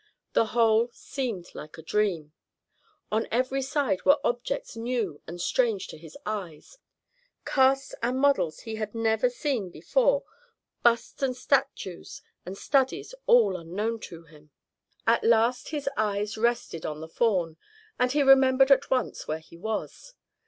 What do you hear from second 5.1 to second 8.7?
and strange to, his eyes, casts and models